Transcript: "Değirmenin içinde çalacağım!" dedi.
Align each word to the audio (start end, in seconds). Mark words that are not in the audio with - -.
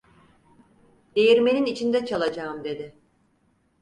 "Değirmenin 1.15 1.65
içinde 1.65 2.05
çalacağım!" 2.05 2.63
dedi. 2.63 2.95